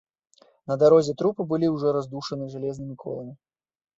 [0.71, 3.33] На дарозе трупы былі ўжо раздушаны жалезнымі коламі.